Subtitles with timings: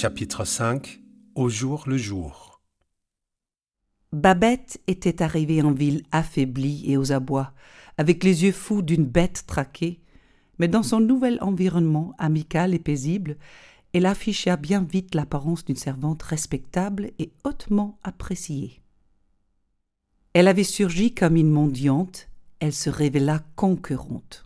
[0.00, 1.00] Chapitre 5
[1.34, 2.62] Au jour le jour
[4.12, 7.52] Babette était arrivée en ville affaiblie et aux abois,
[7.96, 10.00] avec les yeux fous d'une bête traquée,
[10.60, 13.38] mais dans son nouvel environnement amical et paisible,
[13.92, 18.80] elle afficha bien vite l'apparence d'une servante respectable et hautement appréciée.
[20.32, 22.28] Elle avait surgi comme une mendiante,
[22.60, 24.44] elle se révéla conquérante.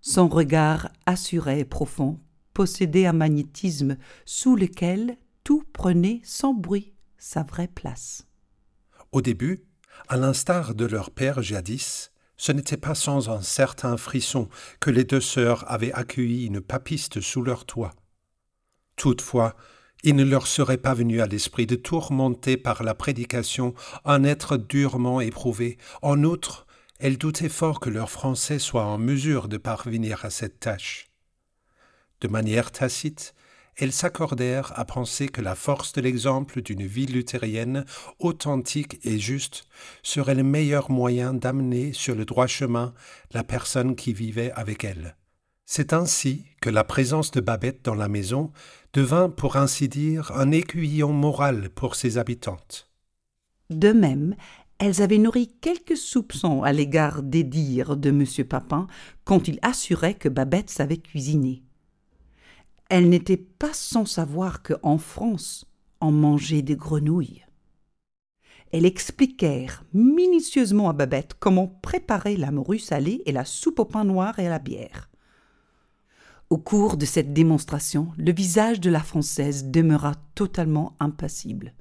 [0.00, 2.18] Son regard assuré et profond
[2.54, 8.26] possédait un magnétisme sous lequel tout prenait sans bruit sa vraie place.
[9.12, 9.64] Au début,
[10.08, 14.48] à l'instar de leur père jadis, ce n'était pas sans un certain frisson
[14.80, 17.94] que les deux sœurs avaient accueilli une papiste sous leur toit.
[18.96, 19.54] Toutefois,
[20.02, 23.74] il ne leur serait pas venu à l'esprit de tourmenter par la prédication
[24.04, 25.78] un être durement éprouvé.
[26.02, 26.66] En outre,
[26.98, 31.11] elles doutaient fort que leur français soit en mesure de parvenir à cette tâche.
[32.22, 33.34] De manière tacite,
[33.76, 37.84] elles s'accordèrent à penser que la force de l'exemple d'une vie luthérienne
[38.20, 39.64] authentique et juste
[40.04, 42.94] serait le meilleur moyen d'amener sur le droit chemin
[43.32, 45.16] la personne qui vivait avec elles.
[45.66, 48.52] C'est ainsi que la présence de Babette dans la maison
[48.92, 52.88] devint, pour ainsi dire, un aiguillon moral pour ses habitantes.
[53.68, 54.36] De même,
[54.78, 58.24] elles avaient nourri quelques soupçons à l'égard des dires de M.
[58.48, 58.86] Papin
[59.24, 61.64] quand il assurait que Babette savait cuisiner
[62.92, 65.64] elle n'était pas sans savoir qu'en France,
[66.02, 67.42] on mangeait des grenouilles.
[68.70, 74.04] Elle expliquèrent minutieusement à Babette comment préparer la morue salée et la soupe au pain
[74.04, 75.08] noir et à la bière.
[76.50, 81.72] Au cours de cette démonstration, le visage de la Française demeura totalement impassible.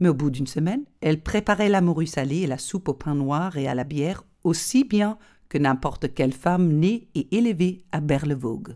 [0.00, 3.14] Mais au bout d'une semaine, elle préparait la morue salée et la soupe au pain
[3.14, 5.18] noir et à la bière aussi bien
[5.50, 8.74] que n'importe quelle femme née et élevée à Berlevogue.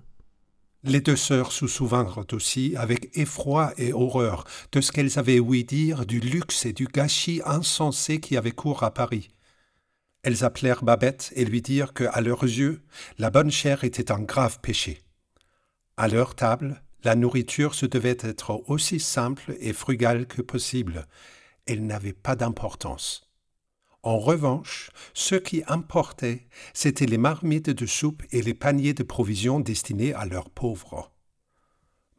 [0.84, 5.62] Les deux sœurs se souvinrent aussi avec effroi et horreur de ce qu'elles avaient ouï
[5.62, 9.28] dire du luxe et du gâchis insensé qui avait cours à Paris.
[10.24, 12.82] Elles appelèrent Babette et lui dirent que, à leurs yeux,
[13.18, 15.02] la bonne chair était un grave péché.
[15.96, 21.06] À leur table, la nourriture se devait être aussi simple et frugale que possible.
[21.66, 23.31] Elle n'avait pas d'importance.
[24.04, 29.60] En revanche, ce qui importait, c'étaient les marmites de soupe et les paniers de provisions
[29.60, 31.12] destinés à leurs pauvres.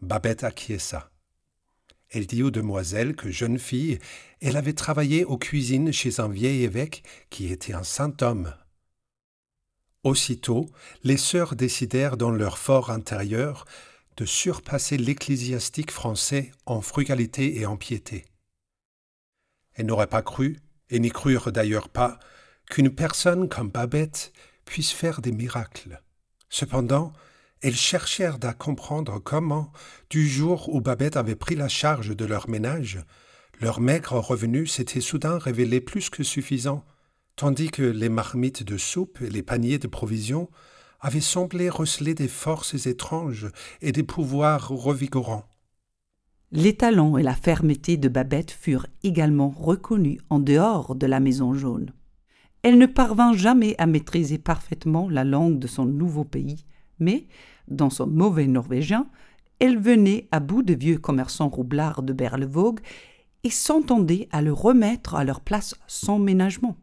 [0.01, 1.11] Babette acquiesça.
[2.09, 3.99] Elle dit aux demoiselles que jeune fille,
[4.39, 8.53] elle avait travaillé aux cuisines chez un vieil évêque qui était un saint homme.
[10.03, 10.69] Aussitôt,
[11.03, 13.65] les sœurs décidèrent dans leur fort intérieur
[14.15, 18.25] de surpasser l'ecclésiastique français en frugalité et en piété.
[19.73, 22.19] Elles n'auraient pas cru, et n'y crurent d'ailleurs pas,
[22.69, 24.33] qu'une personne comme Babette
[24.65, 26.01] puisse faire des miracles.
[26.49, 27.13] Cependant,
[27.61, 29.71] elles cherchèrent à comprendre comment,
[30.09, 32.99] du jour où Babette avait pris la charge de leur ménage,
[33.61, 36.83] leur maigre revenu s'était soudain révélé plus que suffisant,
[37.35, 40.49] tandis que les marmites de soupe et les paniers de provisions
[40.99, 43.47] avaient semblé receler des forces étranges
[43.81, 45.47] et des pouvoirs revigorants.
[46.55, 51.55] Les talents et la fermeté de Babette furent également reconnus en dehors de la Maison
[51.55, 51.91] jaune.
[52.61, 56.63] Elle ne parvint jamais à maîtriser parfaitement la langue de son nouveau pays,
[56.99, 57.25] mais,
[57.67, 59.07] dans son mauvais norvégien,
[59.57, 62.81] elle venait à bout de vieux commerçants roublards de Berlevogue
[63.43, 66.77] et s'entendait à le remettre à leur place sans ménagement.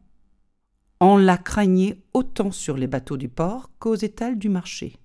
[0.99, 4.97] On la craignait autant sur les bateaux du port qu'aux étals du marché.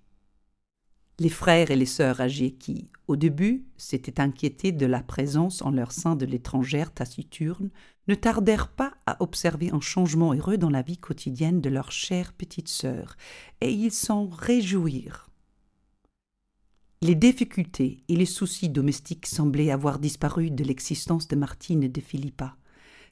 [1.18, 5.70] Les frères et les sœurs âgées qui, au début, s'étaient inquiétés de la présence en
[5.70, 7.70] leur sein de l'étrangère taciturne,
[8.06, 12.34] ne tardèrent pas à observer un changement heureux dans la vie quotidienne de leur chère
[12.34, 13.16] petite sœur,
[13.62, 15.30] et ils s'en réjouirent.
[17.00, 22.00] Les difficultés et les soucis domestiques semblaient avoir disparu de l'existence de Martine et de
[22.00, 22.56] Philippa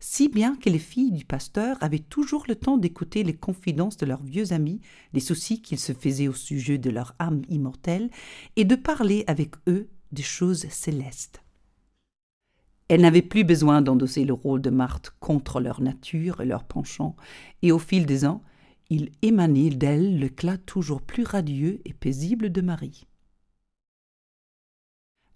[0.07, 4.05] si bien que les filles du pasteur avaient toujours le temps d'écouter les confidences de
[4.05, 4.83] leurs vieux amis,
[5.15, 8.11] les soucis qu'ils se faisaient au sujet de leur âme immortelle,
[8.57, 11.43] et de parler avec eux des choses célestes.
[12.89, 17.17] Elles n'avaient plus besoin d'endosser le rôle de Marthe contre leur nature et leur penchant,
[17.63, 18.43] et au fil des ans,
[18.91, 23.07] il émanait d'elles l'éclat toujours plus radieux et paisible de Marie.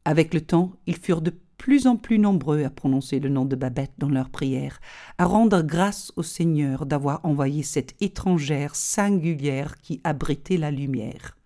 [0.04, 3.56] Avec le temps, ils furent de plus en plus nombreux à prononcer le nom de
[3.56, 4.80] Babette dans leurs prières,
[5.18, 11.36] à rendre grâce au Seigneur d'avoir envoyé cette étrangère singulière qui abritait la lumière.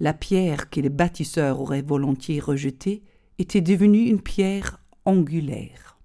[0.00, 3.02] La pierre que les bâtisseurs auraient volontiers rejetée
[3.38, 5.98] était devenue une pierre angulaire.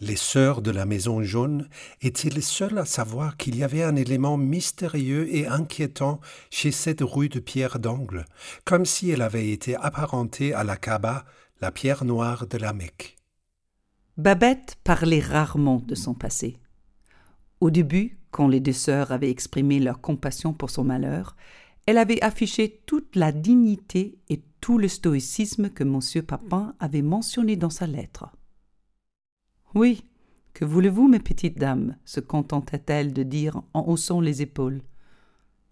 [0.00, 1.68] Les sœurs de la Maison jaune
[2.02, 6.20] étaient les seules à savoir qu'il y avait un élément mystérieux et inquiétant
[6.50, 8.24] chez cette rue de pierre d'angle,
[8.64, 11.24] comme si elle avait été apparentée à la Kaaba,
[11.60, 13.16] la pierre noire de la Mecque.
[14.16, 16.58] Babette parlait rarement de son passé.
[17.60, 21.36] Au début, quand les deux sœurs avaient exprimé leur compassion pour son malheur,
[21.86, 27.56] elle avait affiché toute la dignité et tout le stoïcisme que monsieur Papin avait mentionné
[27.56, 28.28] dans sa lettre.
[29.74, 30.04] Oui,
[30.54, 31.96] que voulez-vous, mes petites dames?
[32.04, 34.82] se contentait-elle de dire en haussant les épaules.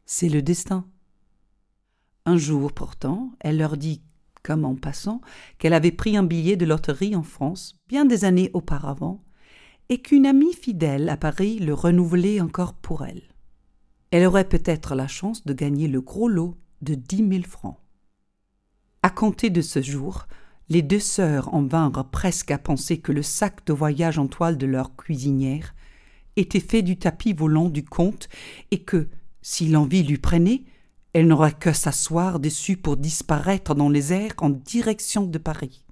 [0.04, 0.86] C'est le destin.
[2.24, 4.02] Un jour, pourtant, elle leur dit,
[4.46, 5.20] comme en passant,
[5.58, 9.24] qu'elle avait pris un billet de loterie en France, bien des années auparavant,
[9.88, 13.24] et qu'une amie fidèle à Paris le renouvelait encore pour elle.
[14.12, 17.76] Elle aurait peut-être la chance de gagner le gros lot de dix mille francs.
[19.02, 20.28] À compter de ce jour,
[20.68, 24.58] les deux sœurs en vinrent presque à penser que le sac de voyage en toile
[24.58, 25.74] de leur cuisinière
[26.36, 28.28] était fait du tapis volant du comte
[28.70, 29.08] et que,
[29.42, 30.62] si l'envie lui prenait,
[31.16, 35.82] elle n'aurait que s'asseoir dessus pour disparaître dans les airs en direction de Paris.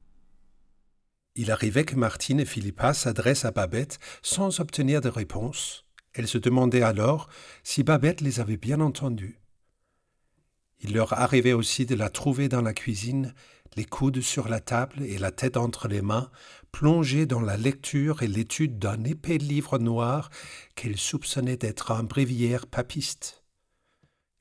[1.35, 5.87] Il arrivait que Martine et Philippa s'adressent à Babette sans obtenir de réponse.
[6.12, 7.31] Elle se demandait alors
[7.62, 9.41] si Babette les avait bien entendus.
[10.81, 13.32] Il leur arrivait aussi de la trouver dans la cuisine
[13.77, 16.31] les coudes sur la table et la tête entre les mains,
[16.70, 20.29] plongée dans la lecture et l'étude d'un épais livre noir
[20.75, 23.44] qu'elle soupçonnait d'être un bréviaire papiste.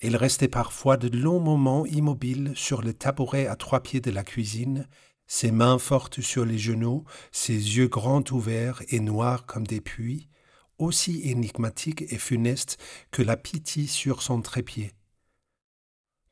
[0.03, 4.25] Elle restait parfois de longs moments immobile sur le tabouret à trois pieds de la
[4.25, 4.89] cuisine,
[5.27, 10.27] ses mains fortes sur les genoux, ses yeux grands ouverts et noirs comme des puits,
[10.77, 12.77] aussi énigmatiques et funestes
[13.11, 14.91] que la pitié sur son trépied.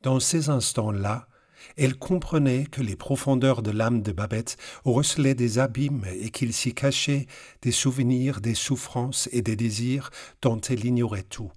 [0.02, 1.30] Dans ces instants-là,
[1.78, 6.74] elle comprenait que les profondeurs de l'âme de Babette recelaient des abîmes et qu'il s'y
[6.74, 7.26] cachait
[7.62, 10.10] des souvenirs, des souffrances et des désirs
[10.42, 11.54] dont elle ignorait tout.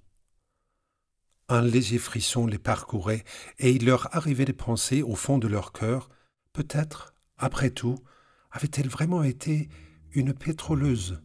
[1.54, 3.22] Un léger frisson les parcourait
[3.60, 6.08] et il leur arrivait de penser au fond de leur cœur
[6.52, 7.94] peut-être, après tout,
[8.50, 9.68] avait-elle vraiment été
[10.10, 11.22] une pétroleuse?